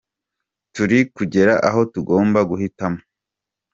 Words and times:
Turi 0.73 0.99
kugera 1.15 1.53
aho 1.67 1.79
tugomba 1.93 2.39
guhitamo. 2.49 2.99